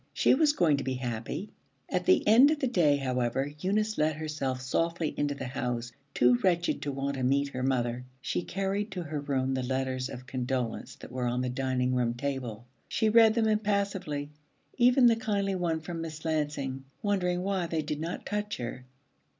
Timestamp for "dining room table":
11.49-12.65